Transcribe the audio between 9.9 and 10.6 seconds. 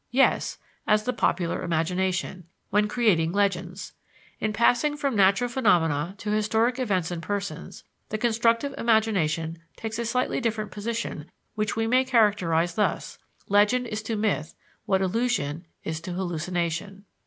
a slightly